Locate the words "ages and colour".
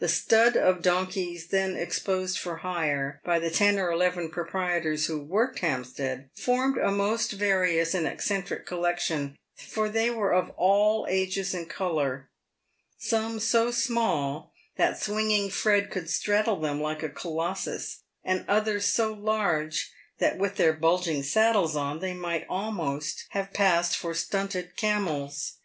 11.08-12.28